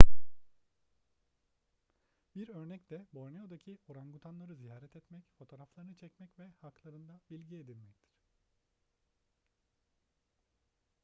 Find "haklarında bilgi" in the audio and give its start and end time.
6.61-7.55